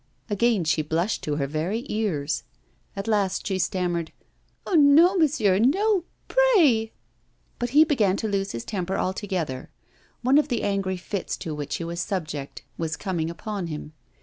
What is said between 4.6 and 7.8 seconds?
'Oh, no, monsieur, no pray!' But